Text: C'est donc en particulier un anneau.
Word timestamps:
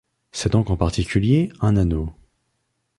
C'est 0.31 0.51
donc 0.53 0.71
en 0.71 0.77
particulier 0.77 1.51
un 1.61 1.77
anneau. 1.77 2.11